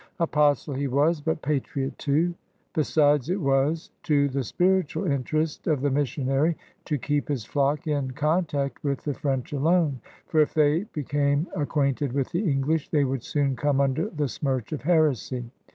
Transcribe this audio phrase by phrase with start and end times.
[0.19, 2.33] Apostle he was, but patriot too.
[2.73, 8.09] Besides, it was to the spiritual interest of the missionary to keep his flock in
[8.09, 13.21] contact with the French alone; for if they became acquainted with the English they would
[13.21, 15.51] soon come under the smirch of heresy.